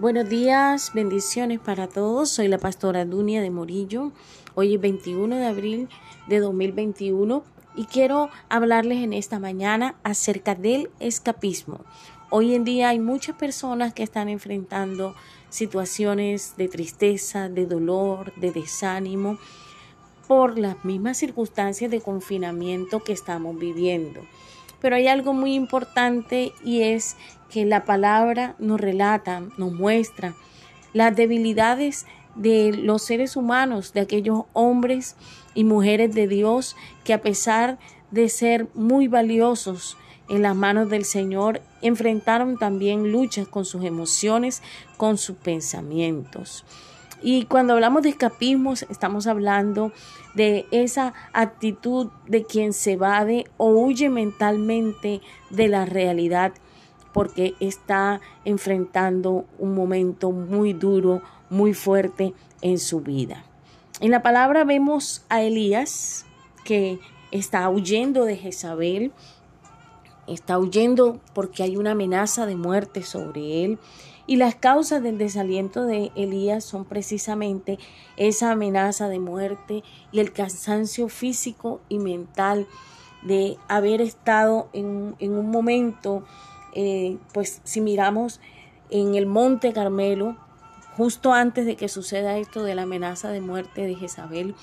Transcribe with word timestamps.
Buenos 0.00 0.30
días, 0.30 0.92
bendiciones 0.94 1.60
para 1.60 1.86
todos. 1.86 2.30
Soy 2.30 2.48
la 2.48 2.56
pastora 2.56 3.04
Dunia 3.04 3.42
de 3.42 3.50
Morillo. 3.50 4.12
Hoy 4.54 4.76
es 4.76 4.80
21 4.80 5.36
de 5.36 5.44
abril 5.44 5.88
de 6.26 6.38
2021 6.38 7.44
y 7.76 7.84
quiero 7.84 8.30
hablarles 8.48 9.04
en 9.04 9.12
esta 9.12 9.38
mañana 9.38 9.96
acerca 10.02 10.54
del 10.54 10.88
escapismo. 11.00 11.84
Hoy 12.30 12.54
en 12.54 12.64
día 12.64 12.88
hay 12.88 12.98
muchas 12.98 13.36
personas 13.36 13.92
que 13.92 14.02
están 14.02 14.30
enfrentando 14.30 15.14
situaciones 15.50 16.54
de 16.56 16.68
tristeza, 16.68 17.50
de 17.50 17.66
dolor, 17.66 18.32
de 18.36 18.52
desánimo 18.52 19.36
por 20.26 20.58
las 20.58 20.82
mismas 20.82 21.18
circunstancias 21.18 21.90
de 21.90 22.00
confinamiento 22.00 23.04
que 23.04 23.12
estamos 23.12 23.58
viviendo. 23.58 24.22
Pero 24.80 24.96
hay 24.96 25.08
algo 25.08 25.32
muy 25.32 25.54
importante 25.54 26.52
y 26.64 26.82
es 26.82 27.16
que 27.50 27.64
la 27.64 27.84
palabra 27.84 28.54
nos 28.58 28.80
relata, 28.80 29.42
nos 29.58 29.72
muestra 29.72 30.34
las 30.92 31.14
debilidades 31.14 32.06
de 32.34 32.72
los 32.72 33.02
seres 33.02 33.36
humanos, 33.36 33.92
de 33.92 34.00
aquellos 34.00 34.44
hombres 34.52 35.16
y 35.54 35.64
mujeres 35.64 36.14
de 36.14 36.28
Dios 36.28 36.76
que 37.04 37.12
a 37.12 37.20
pesar 37.20 37.78
de 38.10 38.28
ser 38.28 38.68
muy 38.74 39.08
valiosos 39.08 39.96
en 40.28 40.42
las 40.42 40.54
manos 40.54 40.88
del 40.88 41.04
Señor, 41.04 41.60
enfrentaron 41.82 42.56
también 42.56 43.10
luchas 43.10 43.48
con 43.48 43.64
sus 43.64 43.84
emociones, 43.84 44.62
con 44.96 45.18
sus 45.18 45.36
pensamientos. 45.36 46.64
Y 47.22 47.44
cuando 47.44 47.74
hablamos 47.74 48.02
de 48.02 48.10
escapismos, 48.10 48.86
estamos 48.88 49.26
hablando 49.26 49.92
de 50.34 50.66
esa 50.70 51.12
actitud 51.32 52.08
de 52.26 52.44
quien 52.44 52.72
se 52.72 52.92
evade 52.92 53.44
o 53.56 53.68
huye 53.70 54.08
mentalmente 54.08 55.20
de 55.50 55.68
la 55.68 55.84
realidad 55.84 56.52
porque 57.12 57.54
está 57.60 58.20
enfrentando 58.44 59.44
un 59.58 59.74
momento 59.74 60.30
muy 60.30 60.72
duro, 60.72 61.22
muy 61.48 61.74
fuerte 61.74 62.34
en 62.62 62.78
su 62.78 63.00
vida. 63.00 63.44
En 64.00 64.10
la 64.10 64.22
palabra 64.22 64.64
vemos 64.64 65.24
a 65.28 65.42
Elías 65.42 66.24
que 66.64 67.00
está 67.32 67.68
huyendo 67.68 68.24
de 68.24 68.36
Jezabel, 68.36 69.12
está 70.26 70.58
huyendo 70.58 71.20
porque 71.34 71.62
hay 71.62 71.76
una 71.76 71.92
amenaza 71.92 72.46
de 72.46 72.56
muerte 72.56 73.02
sobre 73.02 73.64
él. 73.64 73.78
Y 74.30 74.36
las 74.36 74.54
causas 74.54 75.02
del 75.02 75.18
desaliento 75.18 75.86
de 75.86 76.12
Elías 76.14 76.62
son 76.62 76.84
precisamente 76.84 77.80
esa 78.16 78.52
amenaza 78.52 79.08
de 79.08 79.18
muerte 79.18 79.82
y 80.12 80.20
el 80.20 80.32
cansancio 80.32 81.08
físico 81.08 81.80
y 81.88 81.98
mental 81.98 82.68
de 83.22 83.56
haber 83.66 84.00
estado 84.00 84.68
en, 84.72 85.16
en 85.18 85.32
un 85.32 85.50
momento 85.50 86.22
eh, 86.76 87.18
pues 87.34 87.60
si 87.64 87.80
miramos 87.80 88.38
en 88.88 89.16
el 89.16 89.26
monte 89.26 89.72
Carmelo, 89.72 90.36
justo 90.96 91.32
antes 91.32 91.66
de 91.66 91.74
que 91.74 91.88
suceda 91.88 92.38
esto 92.38 92.62
de 92.62 92.76
la 92.76 92.82
amenaza 92.82 93.30
de 93.30 93.40
muerte 93.40 93.84
de 93.84 93.96
Jezabel, 93.96 94.54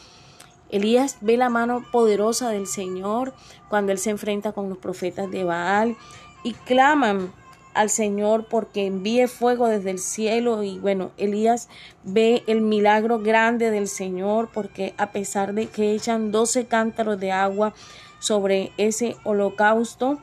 Elías 0.70 1.18
ve 1.20 1.36
la 1.36 1.50
mano 1.50 1.84
poderosa 1.92 2.52
del 2.52 2.68
Señor 2.68 3.34
cuando 3.68 3.92
él 3.92 3.98
se 3.98 4.12
enfrenta 4.12 4.54
con 4.54 4.70
los 4.70 4.78
profetas 4.78 5.30
de 5.30 5.44
Baal 5.44 5.98
y 6.44 6.54
claman 6.54 7.34
al 7.78 7.90
Señor 7.92 8.46
porque 8.50 8.88
envíe 8.88 9.28
fuego 9.28 9.68
desde 9.68 9.92
el 9.92 10.00
cielo 10.00 10.64
y 10.64 10.80
bueno, 10.80 11.12
Elías 11.18 11.70
ve 12.04 12.44
el 12.48 12.62
milagro 12.62 13.20
grande 13.20 13.70
del 13.70 13.88
Señor 13.88 14.50
porque 14.52 14.96
a 14.98 15.12
pesar 15.12 15.54
de 15.54 15.68
que 15.68 15.94
echan 15.94 16.32
12 16.32 16.66
cántaros 16.66 17.20
de 17.20 17.32
agua 17.32 17.74
sobre 18.20 18.72
ese 18.78 19.16
holocausto, 19.24 20.18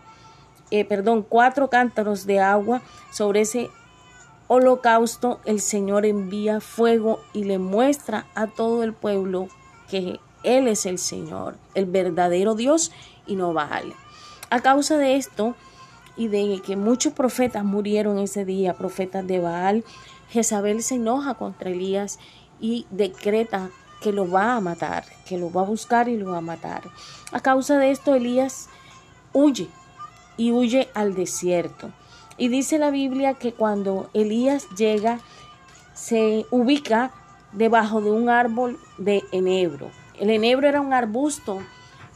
eh, 0.73 0.85
perdón, 0.85 1.25
cuatro 1.27 1.71
cántaros 1.71 2.27
de 2.27 2.41
agua 2.41 2.83
sobre 3.13 3.43
ese 3.43 3.71
holocausto, 4.49 5.41
el 5.45 5.61
Señor 5.61 6.07
envía 6.07 6.61
fuego 6.61 7.21
y 7.33 7.45
le 7.45 7.59
muestra 7.59 8.27
a 8.35 8.49
todo 8.49 8.83
el 8.83 8.93
pueblo 8.93 9.47
que 9.89 10.19
Él 10.43 10.67
es 10.67 10.87
el 10.87 10.99
Señor, 10.99 11.57
el 11.75 11.87
verdadero 11.87 12.57
Dios 12.57 12.91
y 13.27 13.37
no 13.37 13.53
vale. 13.53 13.95
A 14.51 14.61
causa 14.61 14.98
de 14.98 15.17
esto 15.17 15.55
y 16.17 16.29
de 16.29 16.61
que 16.64 16.77
muchos 16.77 17.13
profetas 17.13 17.64
murieron 17.64 18.19
ese 18.19 18.45
día, 18.45 18.75
profetas 18.75 19.27
de 19.27 19.41
Baal, 19.41 19.85
Jezabel 20.30 20.83
se 20.83 20.97
enoja 20.97 21.35
contra 21.35 21.70
Elías 21.70 22.19
y 22.61 22.86
decreta 22.91 23.70
que 24.01 24.13
lo 24.13 24.30
va 24.30 24.57
a 24.57 24.61
matar, 24.61 25.05
que 25.27 25.39
lo 25.39 25.51
va 25.51 25.63
a 25.63 25.64
buscar 25.64 26.08
y 26.08 26.17
lo 26.17 26.33
va 26.33 26.39
a 26.39 26.42
matar. 26.42 26.83
A 27.33 27.41
causa 27.41 27.79
de 27.79 27.91
esto, 27.91 28.14
Elías 28.14 28.69
huye 29.33 29.69
y 30.36 30.52
huye 30.52 30.89
al 30.95 31.14
desierto. 31.14 31.91
Y 32.36 32.48
dice 32.48 32.79
la 32.79 32.91
Biblia 32.91 33.35
que 33.35 33.52
cuando 33.52 34.11
Elías 34.13 34.69
llega, 34.77 35.20
se 35.95 36.46
ubica 36.51 37.13
debajo 37.52 38.01
de 38.01 38.11
un 38.11 38.29
árbol 38.29 38.79
de 38.98 39.23
enebro. 39.33 39.91
El 40.19 40.31
enebro 40.31 40.69
era 40.69 40.81
un 40.81 40.92
arbusto 40.92 41.61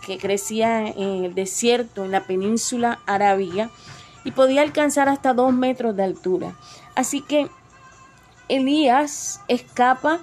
que 0.04 0.18
crecía 0.18 0.88
en 0.88 1.24
el 1.24 1.34
desierto, 1.34 2.04
en 2.04 2.10
la 2.10 2.24
península 2.24 3.00
arábiga, 3.06 3.70
y 4.24 4.32
podía 4.32 4.62
alcanzar 4.62 5.08
hasta 5.08 5.34
dos 5.34 5.52
metros 5.52 5.96
de 5.96 6.04
altura. 6.04 6.54
Así 6.94 7.20
que 7.20 7.48
Elías 8.48 9.40
escapa 9.48 10.20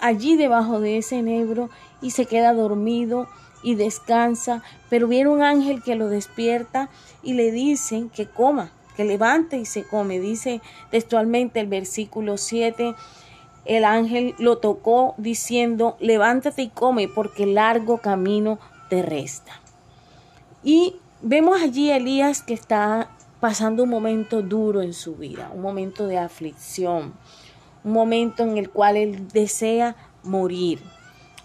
allí 0.00 0.36
debajo 0.36 0.80
de 0.80 0.98
ese 0.98 1.18
enebro 1.18 1.70
y 2.00 2.10
se 2.10 2.26
queda 2.26 2.52
dormido 2.54 3.28
y 3.62 3.74
descansa, 3.74 4.62
pero 4.88 5.08
viene 5.08 5.30
un 5.30 5.42
ángel 5.42 5.82
que 5.82 5.96
lo 5.96 6.08
despierta 6.08 6.88
y 7.22 7.34
le 7.34 7.50
dicen 7.50 8.08
que 8.08 8.26
coma, 8.28 8.70
que 8.96 9.04
levante 9.04 9.58
y 9.58 9.64
se 9.64 9.84
come. 9.84 10.20
Dice 10.20 10.60
textualmente 10.90 11.60
el 11.60 11.66
versículo 11.66 12.36
7, 12.36 12.94
el 13.64 13.84
ángel 13.84 14.34
lo 14.38 14.58
tocó 14.58 15.14
diciendo, 15.18 15.96
levántate 16.00 16.62
y 16.62 16.68
come 16.68 17.08
porque 17.08 17.46
largo 17.46 17.98
camino 17.98 18.58
te 18.88 19.02
resta. 19.02 19.60
Y 20.62 20.96
vemos 21.22 21.60
allí 21.60 21.90
a 21.90 21.96
Elías 21.96 22.42
que 22.42 22.54
está 22.54 23.10
pasando 23.40 23.84
un 23.84 23.90
momento 23.90 24.42
duro 24.42 24.82
en 24.82 24.92
su 24.92 25.16
vida, 25.16 25.50
un 25.54 25.62
momento 25.62 26.06
de 26.06 26.18
aflicción, 26.18 27.14
un 27.84 27.92
momento 27.92 28.42
en 28.42 28.58
el 28.58 28.70
cual 28.70 28.96
él 28.96 29.28
desea 29.28 29.96
morir. 30.22 30.80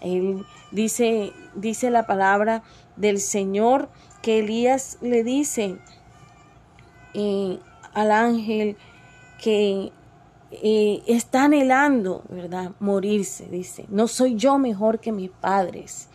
Él 0.00 0.44
dice, 0.70 1.32
dice 1.54 1.90
la 1.90 2.06
palabra 2.06 2.62
del 2.96 3.20
Señor 3.20 3.88
que 4.22 4.40
Elías 4.40 4.98
le 5.00 5.22
dice 5.22 5.76
eh, 7.14 7.58
al 7.92 8.10
ángel 8.10 8.76
que 9.40 9.92
eh, 10.50 11.02
está 11.06 11.44
anhelando, 11.44 12.22
¿verdad? 12.28 12.72
Morirse, 12.80 13.46
dice, 13.46 13.86
no 13.88 14.08
soy 14.08 14.36
yo 14.36 14.58
mejor 14.58 15.00
que 15.00 15.12
mis 15.12 15.30
padres. 15.30 16.08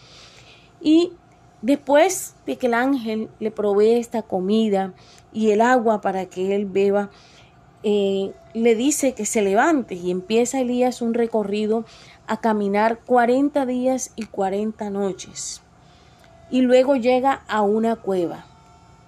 Y 0.81 1.13
después 1.61 2.35
de 2.45 2.57
que 2.57 2.67
el 2.67 2.73
ángel 2.73 3.29
le 3.39 3.51
provee 3.51 3.93
esta 3.93 4.21
comida 4.21 4.93
y 5.33 5.51
el 5.51 5.61
agua 5.61 6.01
para 6.01 6.25
que 6.25 6.55
él 6.55 6.65
beba, 6.65 7.09
eh, 7.83 8.33
le 8.53 8.75
dice 8.75 9.13
que 9.13 9.25
se 9.25 9.41
levante 9.41 9.95
y 9.95 10.11
empieza 10.11 10.59
Elías 10.59 11.01
un 11.01 11.13
recorrido 11.13 11.85
a 12.27 12.41
caminar 12.41 12.99
40 13.05 13.65
días 13.65 14.11
y 14.15 14.25
40 14.25 14.89
noches. 14.89 15.61
Y 16.51 16.61
luego 16.61 16.95
llega 16.95 17.43
a 17.47 17.61
una 17.61 17.95
cueva 17.95 18.45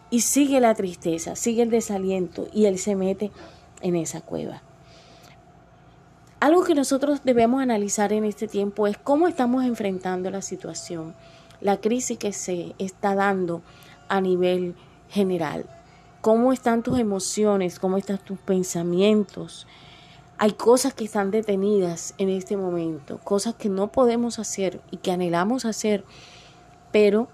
y 0.10 0.22
sigue 0.22 0.60
la 0.60 0.76
tristeza, 0.76 1.36
sigue 1.36 1.64
el 1.64 1.70
desaliento 1.70 2.48
y 2.54 2.66
él 2.66 2.78
se 2.78 2.96
mete 2.96 3.32
en 3.82 3.96
esa 3.96 4.22
cueva. 4.22 4.62
Algo 6.40 6.64
que 6.64 6.74
nosotros 6.74 7.22
debemos 7.24 7.62
analizar 7.62 8.14
en 8.14 8.26
este 8.26 8.48
tiempo 8.48 8.88
es 8.88 8.98
cómo 8.98 9.28
estamos 9.28 9.64
enfrentando 9.64 10.32
la 10.32 10.42
situación, 10.42 11.14
la 11.62 11.78
crisis 11.78 12.18
que 12.18 12.34
se 12.34 12.76
está 12.80 13.16
dando 13.16 13.62
a 14.10 14.20
nivel 14.20 14.76
general. 15.10 15.66
¿Cómo 16.22 16.54
están 16.54 16.84
tus 16.84 17.00
emociones? 17.00 17.80
¿Cómo 17.80 17.98
están 17.98 18.18
tus 18.18 18.38
pensamientos? 18.40 19.68
Hay 20.38 20.52
cosas 20.52 20.94
que 20.94 21.06
están 21.06 21.32
detenidas 21.32 22.14
en 22.18 22.30
este 22.30 22.58
momento, 22.58 23.20
cosas 23.20 23.56
que 23.56 23.70
no 23.70 23.92
podemos 23.92 24.40
hacer 24.40 24.82
y 24.90 24.98
que 24.98 25.12
anhelamos 25.12 25.66
hacer, 25.66 26.04
pero 26.92 27.28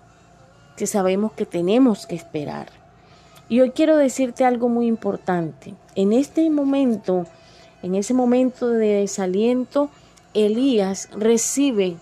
que 0.76 0.88
sabemos 0.88 1.32
que 1.32 1.46
tenemos 1.46 2.06
que 2.06 2.16
esperar. 2.16 2.68
Y 3.50 3.62
hoy 3.62 3.72
quiero 3.72 3.96
decirte 3.96 4.44
algo 4.44 4.68
muy 4.68 4.88
importante. 4.88 5.74
En 5.96 6.12
este 6.12 6.50
momento, 6.50 7.26
en 7.82 7.96
ese 7.96 8.14
momento 8.14 8.68
de 8.68 8.96
desaliento, 8.96 9.90
Elías 10.34 11.10
recibe 11.14 11.96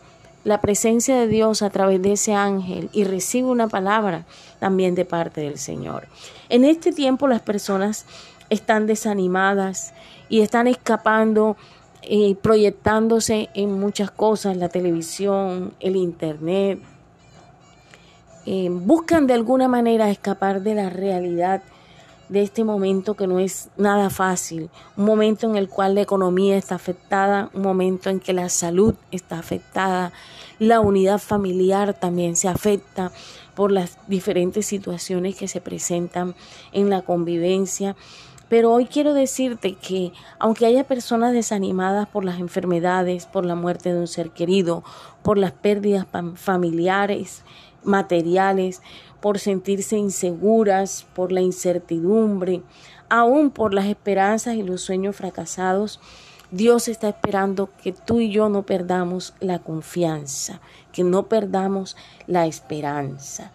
la 0.45 0.61
presencia 0.61 1.17
de 1.17 1.27
Dios 1.27 1.63
a 1.63 1.71
través 1.71 2.01
de 2.01 2.13
ese 2.13 2.33
ángel 2.33 2.89
y 2.93 3.03
recibe 3.03 3.49
una 3.49 3.67
palabra 3.67 4.25
también 4.59 4.95
de 4.95 5.03
parte 5.03 5.41
del 5.41 5.57
Señor. 5.57 6.07
En 6.49 6.63
este 6.63 6.93
tiempo 6.93 7.27
las 7.27 7.41
personas 7.41 8.05
están 8.49 8.85
desanimadas 8.85 9.93
y 10.29 10.41
están 10.41 10.67
escapando, 10.67 11.57
eh, 12.03 12.35
proyectándose 12.35 13.49
en 13.55 13.79
muchas 13.79 14.11
cosas, 14.11 14.55
la 14.55 14.69
televisión, 14.69 15.73
el 15.79 15.95
internet. 15.95 16.79
Eh, 18.45 18.69
buscan 18.69 19.25
de 19.25 19.33
alguna 19.33 19.67
manera 19.67 20.11
escapar 20.11 20.61
de 20.61 20.75
la 20.75 20.91
realidad 20.91 21.63
de 22.29 22.41
este 22.41 22.63
momento 22.63 23.13
que 23.13 23.27
no 23.27 23.39
es 23.39 23.69
nada 23.77 24.09
fácil, 24.09 24.69
un 24.97 25.05
momento 25.05 25.47
en 25.47 25.55
el 25.55 25.69
cual 25.69 25.95
la 25.95 26.01
economía 26.01 26.57
está 26.57 26.75
afectada, 26.75 27.49
un 27.53 27.61
momento 27.61 28.09
en 28.09 28.19
que 28.19 28.33
la 28.33 28.49
salud 28.49 28.95
está 29.11 29.39
afectada, 29.39 30.11
la 30.59 30.79
unidad 30.79 31.19
familiar 31.19 31.93
también 31.93 32.35
se 32.35 32.47
afecta 32.47 33.11
por 33.55 33.71
las 33.71 33.97
diferentes 34.07 34.65
situaciones 34.65 35.35
que 35.35 35.47
se 35.47 35.61
presentan 35.61 36.35
en 36.71 36.89
la 36.89 37.01
convivencia. 37.01 37.95
Pero 38.47 38.71
hoy 38.71 38.85
quiero 38.85 39.13
decirte 39.13 39.73
que 39.73 40.11
aunque 40.37 40.65
haya 40.65 40.83
personas 40.83 41.33
desanimadas 41.33 42.07
por 42.07 42.23
las 42.23 42.39
enfermedades, 42.39 43.25
por 43.25 43.43
la 43.43 43.55
muerte 43.55 43.91
de 43.91 43.99
un 43.99 44.07
ser 44.07 44.31
querido, 44.31 44.83
por 45.23 45.37
las 45.37 45.51
pérdidas 45.51 46.05
familiares, 46.35 47.43
materiales, 47.85 48.81
por 49.21 49.39
sentirse 49.39 49.97
inseguras, 49.97 51.05
por 51.15 51.31
la 51.31 51.41
incertidumbre, 51.41 52.61
aún 53.09 53.49
por 53.49 53.73
las 53.73 53.85
esperanzas 53.85 54.55
y 54.55 54.63
los 54.63 54.81
sueños 54.81 55.15
fracasados, 55.15 55.99
Dios 56.51 56.87
está 56.87 57.09
esperando 57.09 57.69
que 57.81 57.91
tú 57.91 58.19
y 58.19 58.29
yo 58.29 58.49
no 58.49 58.63
perdamos 58.63 59.33
la 59.39 59.59
confianza, 59.59 60.61
que 60.91 61.03
no 61.03 61.23
perdamos 61.23 61.97
la 62.27 62.45
esperanza. 62.45 63.51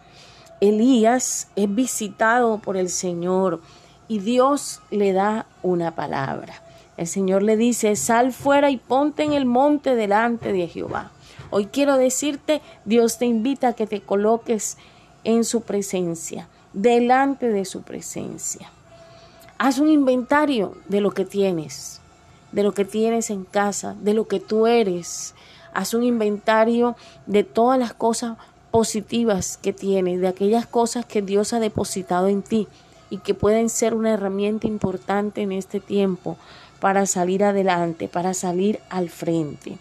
Elías 0.59 1.47
es 1.55 1.73
visitado 1.73 2.59
por 2.59 2.77
el 2.77 2.89
Señor 2.89 3.61
y 4.07 4.19
Dios 4.19 4.81
le 4.91 5.13
da 5.13 5.45
una 5.63 5.95
palabra. 5.95 6.61
El 6.97 7.07
Señor 7.07 7.41
le 7.41 7.57
dice, 7.57 7.95
sal 7.95 8.33
fuera 8.33 8.69
y 8.69 8.77
ponte 8.77 9.23
en 9.23 9.33
el 9.33 9.45
monte 9.45 9.95
delante 9.95 10.51
de 10.51 10.67
Jehová. 10.67 11.11
Hoy 11.53 11.65
quiero 11.65 11.97
decirte, 11.97 12.61
Dios 12.85 13.17
te 13.17 13.25
invita 13.25 13.67
a 13.67 13.73
que 13.73 13.85
te 13.85 13.99
coloques 13.99 14.77
en 15.25 15.43
su 15.43 15.61
presencia, 15.61 16.47
delante 16.71 17.49
de 17.49 17.65
su 17.65 17.81
presencia. 17.81 18.71
Haz 19.57 19.77
un 19.77 19.89
inventario 19.89 20.77
de 20.87 21.01
lo 21.01 21.11
que 21.11 21.25
tienes, 21.25 21.99
de 22.53 22.63
lo 22.63 22.73
que 22.73 22.85
tienes 22.85 23.29
en 23.29 23.43
casa, 23.43 23.97
de 23.99 24.13
lo 24.13 24.29
que 24.29 24.39
tú 24.39 24.65
eres. 24.65 25.35
Haz 25.73 25.93
un 25.93 26.03
inventario 26.03 26.95
de 27.25 27.43
todas 27.43 27.77
las 27.77 27.93
cosas 27.93 28.37
positivas 28.71 29.57
que 29.57 29.73
tienes, 29.73 30.21
de 30.21 30.29
aquellas 30.29 30.65
cosas 30.65 31.05
que 31.05 31.21
Dios 31.21 31.51
ha 31.51 31.59
depositado 31.59 32.29
en 32.29 32.43
ti 32.43 32.69
y 33.09 33.17
que 33.17 33.33
pueden 33.33 33.67
ser 33.67 33.93
una 33.93 34.13
herramienta 34.13 34.67
importante 34.67 35.41
en 35.41 35.51
este 35.51 35.81
tiempo 35.81 36.37
para 36.79 37.05
salir 37.05 37.43
adelante, 37.43 38.07
para 38.07 38.33
salir 38.33 38.79
al 38.89 39.09
frente 39.09 39.77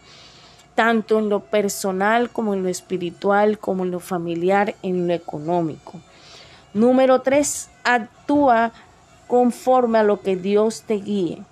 tanto 0.80 1.18
en 1.18 1.28
lo 1.28 1.40
personal 1.40 2.30
como 2.30 2.54
en 2.54 2.62
lo 2.62 2.70
espiritual, 2.70 3.58
como 3.58 3.84
en 3.84 3.90
lo 3.90 4.00
familiar, 4.00 4.76
en 4.82 5.06
lo 5.06 5.12
económico. 5.12 6.00
Número 6.72 7.20
tres, 7.20 7.68
actúa 7.84 8.72
conforme 9.26 9.98
a 9.98 10.04
lo 10.04 10.22
que 10.22 10.36
Dios 10.36 10.84
te 10.86 10.94
guíe, 10.94 11.42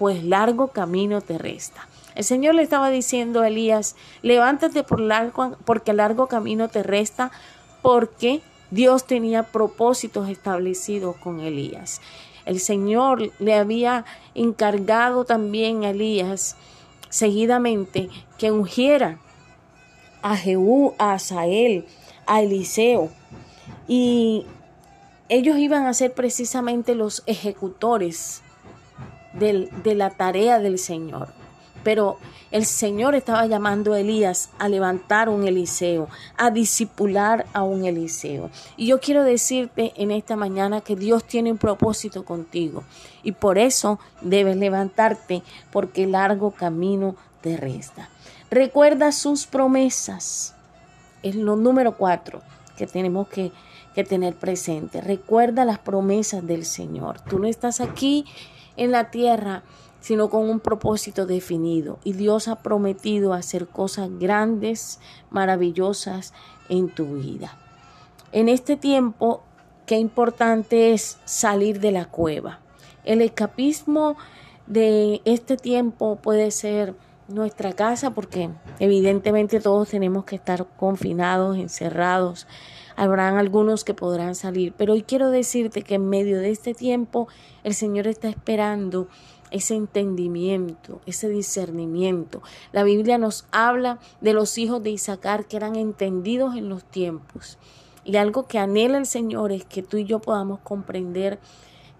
pues 0.00 0.24
largo 0.24 0.72
camino 0.72 1.20
te 1.20 1.38
resta. 1.38 1.86
El 2.16 2.24
Señor 2.24 2.56
le 2.56 2.64
estaba 2.64 2.90
diciendo 2.90 3.42
a 3.42 3.46
Elías, 3.46 3.94
levántate 4.22 4.82
por 4.82 4.98
largo, 4.98 5.56
porque 5.64 5.92
largo 5.92 6.26
camino 6.26 6.66
te 6.66 6.82
resta, 6.82 7.30
porque 7.82 8.42
Dios 8.72 9.06
tenía 9.06 9.44
propósitos 9.44 10.28
establecidos 10.28 11.14
con 11.18 11.38
Elías. 11.38 12.00
El 12.46 12.58
Señor 12.58 13.30
le 13.38 13.54
había 13.54 14.04
encargado 14.34 15.24
también 15.24 15.84
a 15.84 15.90
Elías 15.90 16.56
seguidamente 17.12 18.08
que 18.38 18.50
ungiera 18.50 19.18
a 20.22 20.34
Jehú, 20.34 20.94
a 20.98 21.12
Asael, 21.12 21.84
a 22.26 22.40
Eliseo. 22.40 23.10
Y 23.86 24.46
ellos 25.28 25.58
iban 25.58 25.86
a 25.86 25.92
ser 25.92 26.14
precisamente 26.14 26.94
los 26.94 27.22
ejecutores 27.26 28.42
de 29.34 29.94
la 29.94 30.10
tarea 30.10 30.58
del 30.58 30.78
Señor. 30.78 31.28
Pero 31.82 32.18
el 32.50 32.66
Señor 32.66 33.14
estaba 33.14 33.46
llamando 33.46 33.92
a 33.92 34.00
Elías 34.00 34.50
a 34.58 34.68
levantar 34.68 35.28
un 35.28 35.46
Eliseo, 35.46 36.08
a 36.36 36.50
disipular 36.50 37.46
a 37.52 37.62
un 37.62 37.84
Eliseo. 37.84 38.50
Y 38.76 38.88
yo 38.88 39.00
quiero 39.00 39.24
decirte 39.24 39.92
en 39.96 40.10
esta 40.10 40.36
mañana 40.36 40.80
que 40.80 40.96
Dios 40.96 41.24
tiene 41.24 41.50
un 41.50 41.58
propósito 41.58 42.24
contigo. 42.24 42.84
Y 43.22 43.32
por 43.32 43.58
eso 43.58 43.98
debes 44.20 44.56
levantarte, 44.56 45.42
porque 45.70 46.06
largo 46.06 46.50
camino 46.50 47.16
te 47.40 47.56
resta. 47.56 48.08
Recuerda 48.50 49.12
sus 49.12 49.46
promesas. 49.46 50.54
Es 51.22 51.34
lo 51.36 51.56
número 51.56 51.96
cuatro 51.96 52.42
que 52.76 52.86
tenemos 52.86 53.28
que, 53.28 53.52
que 53.94 54.04
tener 54.04 54.34
presente. 54.34 55.00
Recuerda 55.00 55.64
las 55.64 55.78
promesas 55.78 56.46
del 56.46 56.64
Señor. 56.64 57.20
Tú 57.20 57.38
no 57.38 57.46
estás 57.46 57.80
aquí 57.80 58.26
en 58.76 58.90
la 58.90 59.10
tierra 59.10 59.62
sino 60.02 60.28
con 60.28 60.50
un 60.50 60.60
propósito 60.60 61.24
definido. 61.24 61.98
Y 62.04 62.12
Dios 62.12 62.48
ha 62.48 62.56
prometido 62.56 63.32
hacer 63.32 63.68
cosas 63.68 64.10
grandes, 64.18 65.00
maravillosas 65.30 66.34
en 66.68 66.90
tu 66.90 67.06
vida. 67.16 67.56
En 68.32 68.48
este 68.48 68.76
tiempo, 68.76 69.42
qué 69.86 69.96
importante 69.98 70.92
es 70.92 71.18
salir 71.24 71.80
de 71.80 71.92
la 71.92 72.06
cueva. 72.06 72.58
El 73.04 73.22
escapismo 73.22 74.16
de 74.66 75.22
este 75.24 75.56
tiempo 75.56 76.16
puede 76.16 76.50
ser 76.50 76.94
nuestra 77.28 77.72
casa 77.72 78.10
porque 78.10 78.50
evidentemente 78.80 79.60
todos 79.60 79.88
tenemos 79.88 80.24
que 80.24 80.36
estar 80.36 80.66
confinados, 80.76 81.56
encerrados. 81.56 82.46
Habrán 82.96 83.36
algunos 83.36 83.84
que 83.84 83.94
podrán 83.94 84.34
salir, 84.34 84.72
pero 84.76 84.92
hoy 84.92 85.02
quiero 85.02 85.30
decirte 85.30 85.82
que 85.82 85.94
en 85.94 86.08
medio 86.08 86.38
de 86.38 86.50
este 86.50 86.74
tiempo 86.74 87.28
el 87.64 87.74
Señor 87.74 88.06
está 88.06 88.28
esperando 88.28 89.08
ese 89.50 89.74
entendimiento, 89.74 91.00
ese 91.06 91.28
discernimiento. 91.28 92.42
La 92.72 92.84
Biblia 92.84 93.18
nos 93.18 93.46
habla 93.52 93.98
de 94.20 94.32
los 94.32 94.56
hijos 94.58 94.82
de 94.82 94.90
Isaacar 94.90 95.44
que 95.46 95.56
eran 95.56 95.76
entendidos 95.76 96.56
en 96.56 96.68
los 96.68 96.84
tiempos. 96.84 97.58
Y 98.04 98.16
algo 98.16 98.46
que 98.46 98.58
anhela 98.58 98.98
el 98.98 99.06
Señor 99.06 99.52
es 99.52 99.64
que 99.64 99.82
tú 99.82 99.98
y 99.98 100.04
yo 100.04 100.20
podamos 100.20 100.60
comprender 100.60 101.38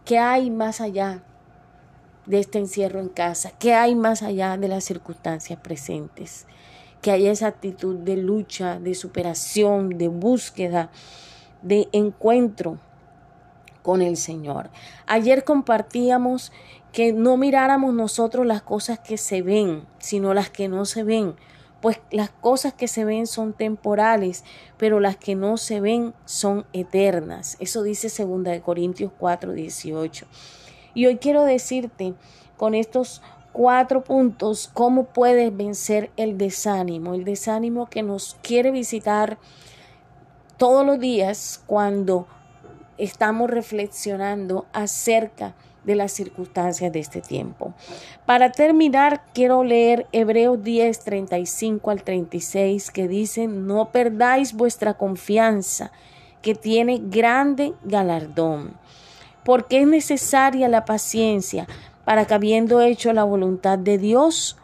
qué 0.05 0.19
hay 0.19 0.50
más 0.50 0.81
allá 0.81 1.23
de 2.27 2.39
este 2.39 2.59
encierro 2.59 3.00
en 3.00 3.09
casa, 3.09 3.53
qué 3.59 3.75
hay 3.75 3.94
más 3.94 4.23
allá 4.23 4.56
de 4.56 4.69
las 4.69 4.85
circunstancias 4.85 5.59
presentes, 5.61 6.47
que 7.03 7.11
haya 7.11 7.33
esa 7.33 7.49
actitud 7.49 7.97
de 7.97 8.17
lucha, 8.17 8.79
de 8.79 8.95
superación, 8.95 9.99
de 9.99 10.09
búsqueda, 10.09 10.91
de 11.61 11.89
encuentro 11.93 12.79
con 13.83 14.01
el 14.01 14.17
Señor. 14.17 14.71
Ayer 15.07 15.45
compartíamos 15.45 16.53
que 16.93 17.13
no 17.13 17.37
miráramos 17.37 17.93
nosotros 17.93 18.47
las 18.47 18.63
cosas 18.63 19.01
que 19.01 19.19
se 19.19 19.43
ven, 19.43 19.85
sino 19.99 20.32
las 20.32 20.49
que 20.49 20.69
no 20.69 20.85
se 20.85 21.03
ven, 21.03 21.35
pues 21.81 22.01
las 22.13 22.31
cosas 22.31 22.73
que 22.73 22.87
se 22.87 23.05
ven 23.05 23.27
son 23.27 23.53
temporales, 23.55 24.44
pero 24.77 25.01
las 25.01 25.17
que 25.17 25.35
no 25.35 25.56
se 25.56 25.81
ven 25.81 26.15
son 26.25 26.65
eternas. 26.73 27.56
Eso 27.59 27.82
dice 27.82 28.09
2 28.25 28.61
Corintios 28.61 29.11
4, 29.19 29.53
18. 29.53 30.27
Y 30.94 31.06
hoy 31.06 31.17
quiero 31.17 31.44
decirte 31.44 32.15
con 32.56 32.75
estos 32.75 33.23
cuatro 33.53 34.03
puntos 34.03 34.71
cómo 34.73 35.05
puedes 35.05 35.55
vencer 35.56 36.11
el 36.17 36.39
desánimo, 36.39 37.15
el 37.15 37.25
desánimo 37.25 37.87
que 37.87 38.03
nos 38.03 38.37
quiere 38.43 38.71
visitar 38.71 39.39
todos 40.56 40.85
los 40.87 40.99
días 40.99 41.63
cuando 41.67 42.27
estamos 42.99 43.51
reflexionando 43.51 44.67
acerca 44.73 45.55
de 45.85 45.97
las 45.97 46.13
circunstancias 46.13 46.93
de 46.93 47.01
este 47.01 47.21
tiempo. 47.21 47.75
Para 48.27 48.53
terminar, 48.53 49.25
quiero 49.35 49.65
leer 49.65 50.06
Hebreos 50.13 50.63
10, 50.63 51.01
35 51.01 51.91
al 51.91 52.03
36, 52.05 52.91
que 52.91 53.09
dice, 53.09 53.49
no 53.49 53.91
perdáis 53.91 54.53
vuestra 54.53 54.94
confianza, 54.94 55.91
que 56.41 56.55
tiene 56.55 57.01
grande 57.03 57.73
galardón, 57.85 58.75
porque 59.44 59.81
es 59.81 59.87
necesaria 59.87 60.69
la 60.69 60.85
paciencia 60.85 61.67
para 62.05 62.27
que 62.27 62.35
habiendo 62.35 62.81
hecho 62.81 63.13
la 63.13 63.25
voluntad 63.25 63.79
de 63.79 63.99
Dios, 63.99 64.56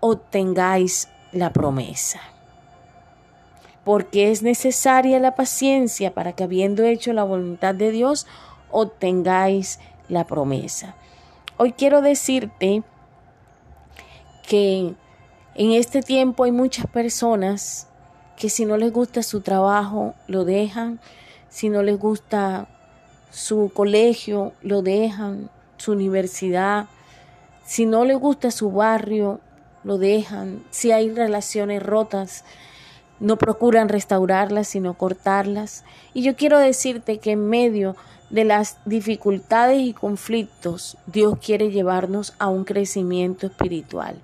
obtengáis 0.00 1.08
la 1.32 1.52
promesa. 1.52 2.20
Porque 3.84 4.30
es 4.30 4.42
necesaria 4.42 5.20
la 5.20 5.34
paciencia 5.34 6.12
para 6.14 6.32
que 6.32 6.44
habiendo 6.44 6.84
hecho 6.84 7.12
la 7.12 7.24
voluntad 7.24 7.74
de 7.74 7.90
Dios, 7.90 8.26
obtengáis 8.70 9.78
la 10.08 10.24
promesa. 10.24 10.96
Hoy 11.56 11.72
quiero 11.72 12.02
decirte 12.02 12.82
que 14.46 14.94
en 15.54 15.72
este 15.72 16.02
tiempo 16.02 16.44
hay 16.44 16.52
muchas 16.52 16.86
personas 16.86 17.88
que 18.36 18.50
si 18.50 18.64
no 18.66 18.76
les 18.76 18.92
gusta 18.92 19.22
su 19.22 19.40
trabajo, 19.40 20.14
lo 20.26 20.44
dejan, 20.44 21.00
si 21.48 21.68
no 21.68 21.82
les 21.82 21.98
gusta 21.98 22.68
su 23.30 23.70
colegio, 23.74 24.52
lo 24.62 24.82
dejan, 24.82 25.50
su 25.86 25.92
universidad, 25.92 26.86
si 27.64 27.86
no 27.86 28.04
les 28.04 28.18
gusta 28.18 28.50
su 28.50 28.72
barrio, 28.72 29.40
lo 29.84 29.98
dejan, 29.98 30.64
si 30.70 30.90
hay 30.90 31.10
relaciones 31.10 31.80
rotas, 31.80 32.44
no 33.20 33.36
procuran 33.36 33.88
restaurarlas, 33.88 34.66
sino 34.66 34.94
cortarlas. 34.94 35.84
Y 36.12 36.22
yo 36.22 36.34
quiero 36.34 36.58
decirte 36.58 37.18
que 37.18 37.32
en 37.32 37.48
medio 37.48 37.94
de 38.30 38.44
las 38.44 38.78
dificultades 38.84 39.80
y 39.80 39.92
conflictos, 39.92 40.96
Dios 41.06 41.38
quiere 41.38 41.70
llevarnos 41.70 42.34
a 42.40 42.48
un 42.48 42.64
crecimiento 42.64 43.46
espiritual. 43.46 44.16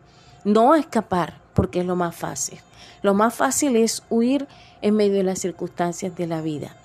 No 0.42 0.74
escapar, 0.74 1.38
porque 1.54 1.80
es 1.80 1.86
lo 1.86 1.94
más 1.94 2.16
fácil. 2.16 2.58
Lo 3.02 3.14
más 3.14 3.34
fácil 3.34 3.76
es 3.76 4.02
huir 4.10 4.48
en 4.80 4.96
medio 4.96 5.14
de 5.14 5.22
las 5.22 5.38
circunstancias 5.38 6.16
de 6.16 6.26
la 6.26 6.42
vida. 6.42 6.76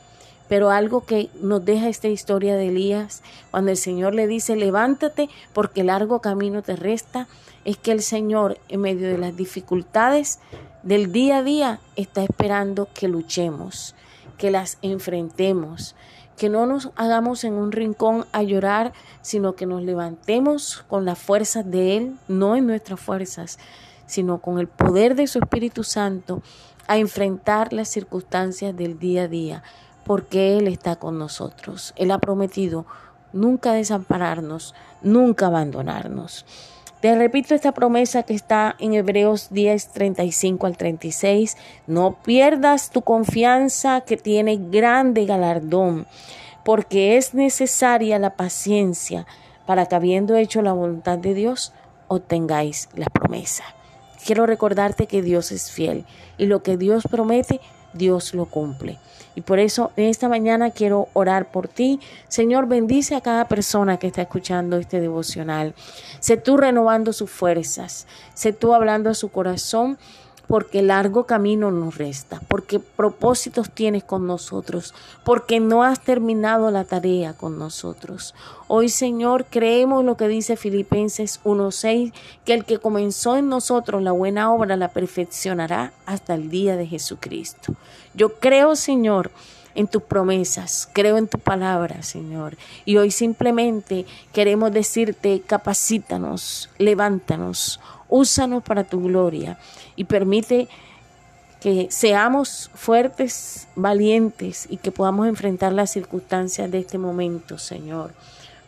Pero 0.48 0.70
algo 0.70 1.06
que 1.06 1.30
nos 1.42 1.63
deja 1.66 1.89
esta 1.89 2.08
historia 2.08 2.56
de 2.56 2.70
Elías, 2.70 3.22
cuando 3.51 3.72
el 3.72 3.77
Señor 3.77 4.16
le 4.16 4.27
dice, 4.27 4.56
levántate 4.56 5.30
porque 5.54 5.84
largo 5.84 6.22
camino 6.22 6.62
te 6.62 6.75
resta, 6.75 7.27
es 7.66 7.77
que 7.77 7.92
el 7.92 8.01
Señor 8.01 8.58
en 8.70 8.82
medio 8.82 9.10
de 9.10 9.18
las 9.18 9.36
dificultades 9.36 10.39
del 10.84 11.12
día 11.12 11.39
a 11.39 11.44
día 11.44 11.80
está 11.98 12.24
esperando 12.24 12.88
que 12.94 13.10
luchemos, 13.10 13.94
que 14.38 14.51
las 14.51 14.77
enfrentemos, 14.82 15.96
que 16.38 16.48
no 16.48 16.66
nos 16.66 16.92
hagamos 16.96 17.44
en 17.44 17.56
un 17.56 17.72
rincón 17.72 18.25
a 18.32 18.44
llorar, 18.44 18.94
sino 19.22 19.54
que 19.56 19.66
nos 19.66 19.82
levantemos 19.82 20.86
con 20.88 21.04
las 21.04 21.20
fuerzas 21.20 21.70
de 21.70 21.98
Él, 21.98 22.16
no 22.27 22.56
en 22.56 22.68
nuestras 22.68 23.01
fuerzas, 23.01 23.58
sino 24.06 24.39
con 24.39 24.60
el 24.60 24.68
poder 24.68 25.16
de 25.16 25.27
su 25.27 25.39
Espíritu 25.39 25.84
Santo 25.84 26.42
a 26.88 26.98
enfrentar 26.98 27.74
las 27.74 27.89
circunstancias 27.89 28.77
del 28.77 28.98
día 28.98 29.24
a 29.24 29.27
día, 29.27 29.63
porque 30.07 30.57
Él 30.57 30.67
está 30.67 30.95
con 30.95 31.19
nosotros. 31.19 31.93
Él 31.97 32.11
ha 32.11 32.17
prometido 32.17 32.85
nunca 33.33 33.73
desampararnos, 33.73 34.73
nunca 35.01 35.47
abandonarnos. 35.47 36.45
Te 37.01 37.15
repito 37.15 37.53
esta 37.53 37.73
promesa 37.73 38.23
que 38.23 38.33
está 38.33 38.75
en 38.79 38.95
Hebreos 38.95 39.49
10, 39.51 39.89
35 39.89 40.65
al 40.65 40.77
36. 40.77 41.55
No 41.85 42.17
pierdas 42.23 42.89
tu 42.89 43.03
confianza 43.03 44.01
que 44.01 44.17
tiene 44.17 44.57
grande 44.57 45.25
galardón, 45.25 46.07
porque 46.65 47.17
es 47.17 47.35
necesaria 47.35 48.17
la 48.17 48.35
paciencia 48.35 49.27
para 49.67 49.85
que 49.85 49.95
habiendo 49.95 50.35
hecho 50.37 50.61
la 50.61 50.73
voluntad 50.73 51.19
de 51.19 51.33
Dios, 51.33 51.73
obtengáis 52.07 52.89
la 52.95 53.07
promesa. 53.07 53.63
Quiero 54.25 54.45
recordarte 54.45 55.05
que 55.05 55.21
Dios 55.21 55.51
es 55.51 55.71
fiel 55.71 56.05
y 56.37 56.45
lo 56.47 56.63
que 56.63 56.77
Dios 56.77 57.03
promete, 57.09 57.59
Dios 57.98 58.34
lo 58.34 58.46
cumple. 58.46 59.00
Y 59.36 59.42
por 59.42 59.60
eso 59.60 59.92
en 59.96 60.06
esta 60.06 60.30
mañana 60.30 60.72
quiero 60.72 61.10
orar 61.13 61.51
por 61.51 61.68
ti. 61.68 62.00
Señor, 62.27 62.68
bendice 62.68 63.16
a 63.16 63.22
cada 63.22 63.48
persona 63.48 63.98
que 63.98 64.08
está 64.08 64.24
escuchando 64.24 64.77
este 64.77 65.00
devocional. 65.00 65.75
Sé 66.20 66.38
tú 66.38 66.58
renovando 66.58 67.13
sus 67.13 67.30
fuerzas. 67.30 68.08
Sé 68.34 68.51
tú 68.51 68.74
hablando 68.74 69.12
a 69.12 69.13
su 69.13 69.30
corazón 69.30 70.00
porque 70.48 70.82
largo 70.82 71.25
camino 71.25 71.72
nos 71.72 71.98
resta, 71.98 72.42
porque 72.48 72.80
propósitos 72.80 73.70
tienes 73.70 74.04
con 74.04 74.27
nosotros, 74.27 74.94
porque 75.24 75.60
no 75.60 75.84
has 75.84 76.00
terminado 76.00 76.72
la 76.72 76.86
tarea 76.86 77.34
con 77.34 77.60
nosotros. 77.60 78.34
Hoy, 78.68 78.89
Señor, 78.89 79.46
creemos 79.50 80.06
lo 80.06 80.16
que 80.18 80.27
dice 80.27 80.56
Filipenses 80.56 81.39
1:6, 81.44 82.13
que 82.46 82.54
el 82.54 82.66
que 82.66 82.80
comenzó 82.80 83.38
en 83.38 83.50
nosotros 83.50 84.01
la 84.01 84.12
buena 84.12 84.51
obra 84.54 84.77
la 84.77 84.89
perfeccionará 84.89 85.92
hasta 86.06 86.36
el 86.36 86.50
día 86.50 86.77
de 86.77 86.88
Jesucristo. 86.88 87.74
Yo 88.13 88.36
creo, 88.39 88.75
Señor, 88.75 89.32
en 89.77 89.88
tus 89.88 90.01
promesas, 90.01 90.89
creo 90.91 91.17
en 91.17 91.27
tu 91.27 91.38
palabra, 91.38 92.01
Señor. 92.01 92.57
Y 92.84 92.98
hoy 92.98 93.12
simplemente 93.12 94.07
queremos 94.34 94.72
decirte, 94.72 95.43
capacítanos, 95.46 96.72
levántanos, 96.79 97.79
úsanos 98.10 98.63
para 98.63 98.84
tu 98.84 99.03
gloria 99.03 99.60
y 99.96 100.05
permite 100.05 100.67
que 101.62 101.88
seamos 101.91 102.72
fuertes, 102.74 103.67
valientes 103.75 104.65
y 104.67 104.77
que 104.77 104.91
podamos 104.91 105.27
enfrentar 105.27 105.74
las 105.74 105.91
circunstancias 105.91 106.72
de 106.72 106.79
este 106.79 106.98
momento, 106.98 107.60
Señor, 107.60 108.13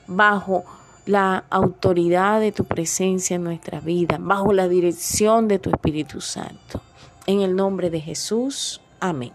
bajo 0.06 0.64
la 1.08 1.44
autoridad 1.50 2.40
de 2.40 2.52
tu 2.52 2.66
presencia 2.66 3.36
en 3.36 3.44
nuestra 3.44 3.80
vida, 3.80 4.18
bajo 4.20 4.54
la 4.54 4.68
dirección 4.68 5.48
de 5.48 5.58
tu 5.58 5.72
Espíritu 5.72 6.22
Santo. 6.22 6.82
En 7.26 7.42
el 7.42 7.56
nombre 7.56 7.90
de 7.90 8.00
Jesús, 8.00 8.80
amén. 9.00 9.32